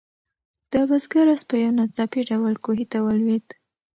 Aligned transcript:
د 0.71 0.73
بزګر 0.89 1.27
آس 1.33 1.41
په 1.49 1.55
یو 1.63 1.71
ناڅاپي 1.77 2.21
ډول 2.29 2.55
کوهي 2.63 2.85
ته 2.91 2.97
ولوېد. 3.05 3.45